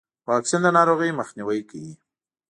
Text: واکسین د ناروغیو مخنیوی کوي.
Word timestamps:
واکسین 0.29 0.61
د 0.63 0.67
ناروغیو 0.77 1.17
مخنیوی 1.21 1.59
کوي. 1.69 1.93